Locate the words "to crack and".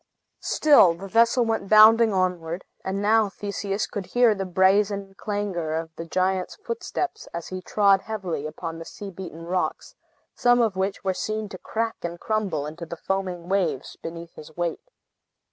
11.49-12.19